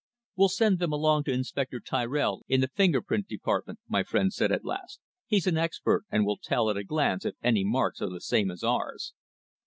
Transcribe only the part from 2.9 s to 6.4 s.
print Department," my friend said at last. "He's an expert, and will